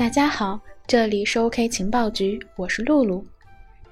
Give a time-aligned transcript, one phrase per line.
[0.00, 3.22] 大家好，这里是 OK 情报局，我是露露。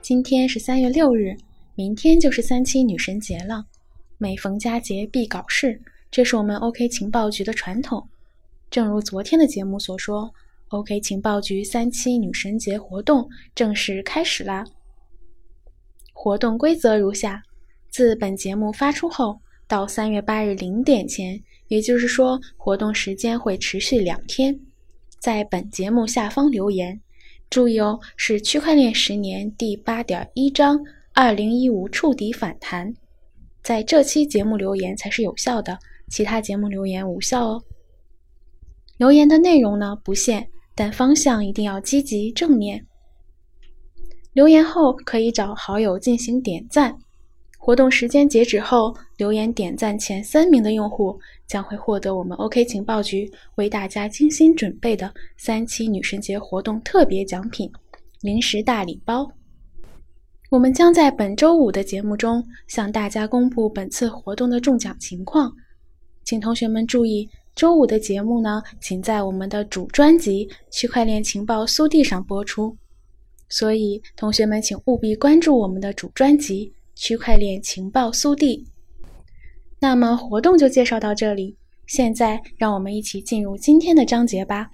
[0.00, 1.36] 今天是三月六日，
[1.74, 3.62] 明天就是三七女神节了。
[4.16, 5.78] 每逢佳节必搞事，
[6.10, 8.08] 这是我们 OK 情报局的传统。
[8.70, 10.32] 正如昨天的节目所说
[10.68, 14.64] ，OK 情报局三七女神节活动正式开始啦。
[16.14, 17.42] 活动规则如下：
[17.90, 24.58] 自本节目发出后到三月八日零点前，也就是说，活动时间会持续两天。
[25.18, 27.00] 在本节目下方留言，
[27.50, 30.80] 注意哦，是区块链十年第八点一章
[31.12, 32.94] 二零一五触底反弹，
[33.62, 37.62] 在这期节目留言才是有效的，其他节目留言无效哦。
[38.96, 42.86] 留言的内容呢不限，但方向一定要积极正面。
[44.32, 46.96] 留言后可以找好友进行点赞。
[47.68, 57.70] 活动时间截止后，留言点赞前三名的用户将会获得我们 OK 情报局为大家精心准备的三期女神节活动特别奖品——
[58.24, 59.30] 零食大礼包。
[60.48, 65.52] 我们将在本周五的节目中向大家公布本次活动的中奖情况，
[66.24, 72.74] 请同学们注意，周五的节目呢，仅在我们的主专辑《区块链情报速递》上播出，
[73.50, 76.72] 所以同学们请务必关注我们的主专辑。
[76.98, 78.66] 区块链情报速递。
[79.78, 81.56] 那么活动就介绍到这里，
[81.86, 84.68] 现在让我们一起进入今天的章节吧。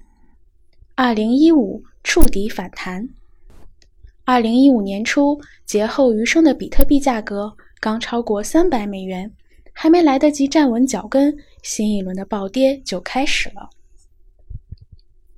[0.95, 3.07] 二零一五触底反弹。
[4.25, 9.31] 二零一五年初，劫后余生的比特币价格刚超过三百美元，
[9.75, 13.69] 还没来得及站稳脚跟，新一轮的暴跌就开始了。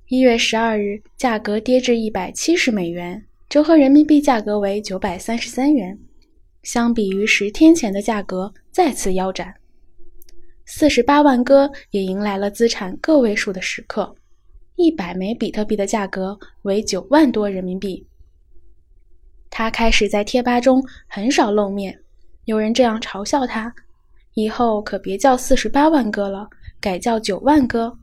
[0.07, 5.99] 一月十二日，价格跌至一百七十美元，折合人民币价格为九百三十三元。
[6.67, 9.55] 相比于十天前的价格再次腰斩，
[10.65, 14.13] 四十八万哥也迎来了资产个位数的时刻，
[14.75, 18.05] 一百枚比特币的价格为九万多人民币。
[19.49, 21.97] 他开始在贴吧中很少露面，
[22.43, 23.73] 有人这样嘲笑他
[24.35, 26.49] ：“以后可别叫四十八万哥了，
[26.81, 27.97] 改叫九万哥。”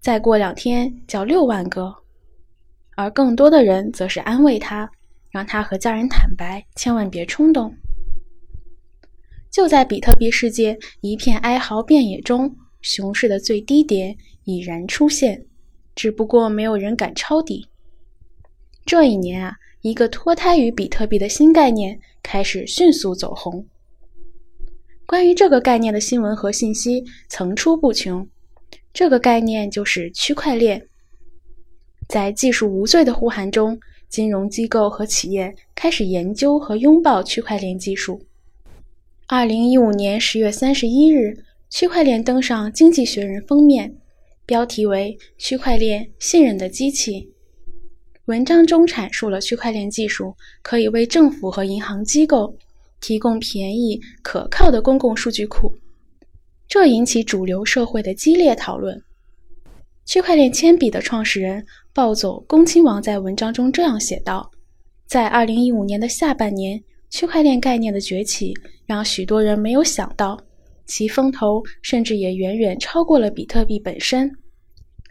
[0.00, 1.94] 再过两天叫六万哥，
[2.96, 4.90] 而更多的人则是安慰他。
[5.36, 7.74] 让他和家人坦白，千万别冲动。
[9.50, 15.44] 就在比特币世界一片哀嚎遍野中，熊市的最低点已然出现，
[15.94, 17.68] 只不过没有人敢抄底。
[18.86, 23.66] 这一年啊，一个脱胎于比特币的新概念开始迅速走红。
[25.04, 28.26] 关于这个概念的新闻和信息层出不穷。
[28.94, 30.88] 这个概念就是区块链。
[32.08, 33.78] 在技术无罪的呼喊中。
[34.08, 38.20] 金融机构和企业开始研究和拥抱区块链技术。
[39.26, 41.36] 二零一五年十月三十一日，
[41.68, 43.96] 区块链登上《经济学人》封面，
[44.46, 47.32] 标题为“区块链：信任的机器”。
[48.26, 52.56] 文章中阐述了区块链技术可以为政府和银行机构
[53.00, 55.72] 提供便宜可靠的公共数据库，
[56.68, 59.02] 这引起主流社会的激烈讨论。
[60.04, 61.66] 区块链铅笔的创始人。
[61.96, 64.50] 暴走恭亲王在文章中这样写道
[65.08, 68.52] ：“在2015年的下半年，区块链概念的崛起
[68.84, 70.38] 让许多人没有想到，
[70.84, 74.30] 其风头甚至也远远超过了比特币本身。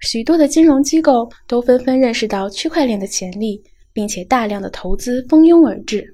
[0.01, 3.59] 许多的金融机构都纷纷认识到区块链的潜力，
[3.91, 6.13] 并且大量的投资蜂拥而至。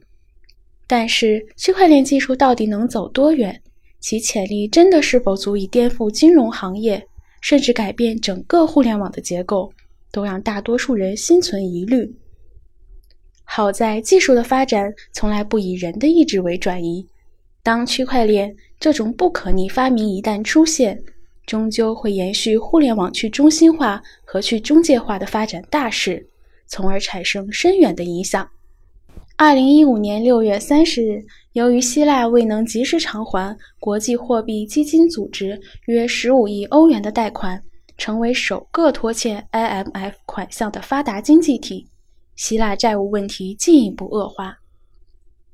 [0.88, 3.62] 但是，区块链技术到底能走多远？
[4.00, 7.06] 其潜力真的是否足以颠覆金融行业，
[7.42, 9.70] 甚至改变整个互联网的结构？”
[10.12, 12.14] 都让大多数人心存疑虑。
[13.44, 17.06] 好在技术的发展从来不以人的意志为转移。
[17.64, 21.02] 当区块链这种不可逆发明一旦出现，
[21.46, 26.26] 终究会延续互联网去中心化和去中介化的发展大势，
[26.66, 28.50] 从而产生深远的影响。
[29.36, 31.24] 二零一五年六月三十日，
[31.54, 37.62] 由于希腊未能及时偿还国际货币基金组织约十五亿欧元的贷款。
[38.02, 41.88] 成为首个拖欠 IMF 款项的发达经济体，
[42.36, 44.58] 希腊债务问题进一步恶化。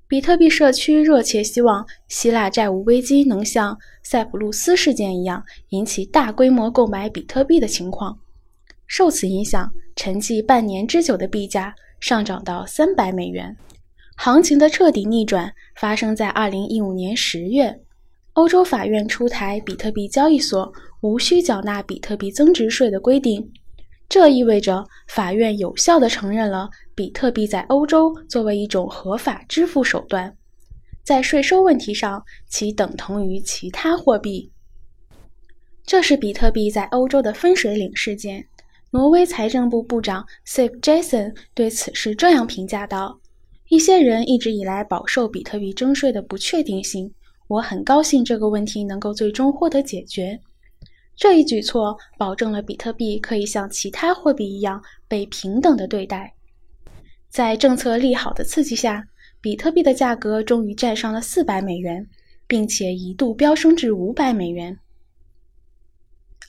[0.08, 8.18] 比特币社区热切希望希腊债务危机能像塞浦路斯事件一样引起大规模购买比特币的情况。
[8.86, 13.54] 受此影响，沉寂半年之久的币价上涨到三百美元。
[14.16, 17.82] 行情的彻底逆转发生在二零一五年十月。
[18.34, 20.72] 欧洲法院出台比特币交易所
[21.02, 23.52] 无需缴纳比特币增值税的规定，
[24.10, 30.36] 这意味着法院有效地承认了比特币在欧洲作为一种合法支付手段，
[31.04, 34.52] 在税收问题上，其等同于其他货币。
[35.86, 38.46] 这是比特币在欧洲的分水岭事件。
[38.92, 43.20] 挪威财政部部长 Sib Jason 对此事这样评价道
[43.70, 47.14] ：“一些人一直以来饱受比特币征税的不确定性。
[47.48, 50.40] 我很高兴这个问题能够最终获得解决。
[51.18, 56.32] 这一举措保证了比特币可以像其他货币一样被平等的对待。
[57.28, 59.04] 在政策利好的刺激下，
[59.42, 62.08] 比特币的价格终于站上了四百美元，
[62.46, 64.78] 并且一度飙升至五百美元。”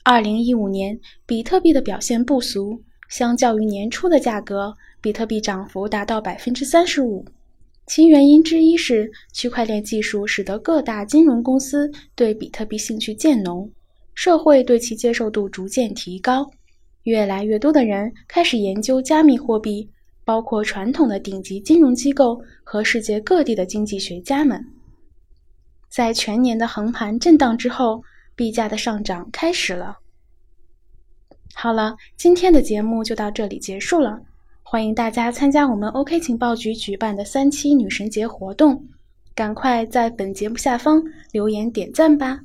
[0.03, 2.81] 二零一五年，比特币的表现不俗。
[3.09, 7.25] 相较于年初的价格，比特币涨幅达到百分之三十五。
[7.87, 13.67] 其原因之一是区块链技术使得各大金融公司对比特币兴趣渐浓，
[14.21, 16.45] 社会对其接受度逐渐提高，
[17.03, 19.89] 越来越多的人开始研究加密货币，
[20.25, 24.61] 包括传统的顶级金融机构和世界各地的经济学家们。
[25.87, 28.03] 在全年的横盘震荡之后。
[28.35, 29.97] 币价的上涨开始了。
[31.53, 34.17] 好了，今天的节目就到这里结束了。
[34.63, 38.81] 欢迎大家参加我们 OK 情报局举办的三七女神节活动，
[39.35, 42.39] 赶快在本节目下方留言点赞吧。